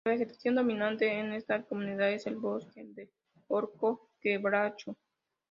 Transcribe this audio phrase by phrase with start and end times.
[0.03, 3.11] La vegetación dominante en esta comunidad es el bosque de
[3.47, 4.97] horco-quebracho.